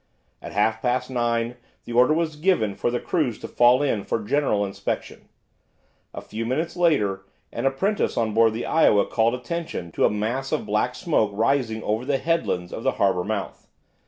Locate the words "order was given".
1.93-2.73